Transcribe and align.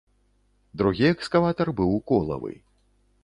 Другі 0.81 1.05
экскаватар 1.15 1.67
быў 1.81 1.93
колавы. 2.13 2.53